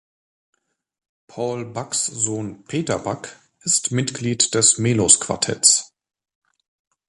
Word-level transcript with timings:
Paul 1.27 1.63
Bucks 1.65 2.07
Sohn 2.07 2.63
Peter 2.65 2.97
Buck 2.97 3.37
ist 3.61 3.91
Mitglied 3.91 4.55
des 4.55 4.79
Melos-Quartetts. 4.79 5.93